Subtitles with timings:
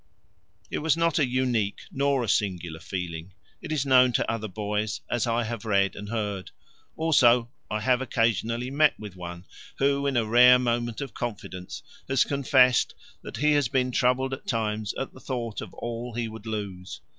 [0.71, 5.01] It was not a unique nor a singular feeling: it is known to other boys,
[5.11, 6.49] as I have read and heard;
[6.95, 9.45] also I have occasionally met with one
[9.77, 14.47] who, in a rare moment of confidence, has confessed that he has been troubled at
[14.47, 17.01] times at the thought of all he would lose.